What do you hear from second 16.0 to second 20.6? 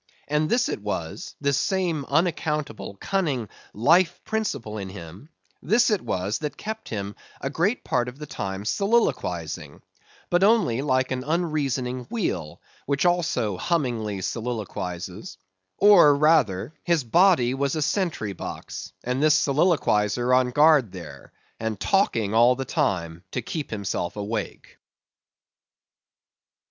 rather, his body was a sentry box and this soliloquizer on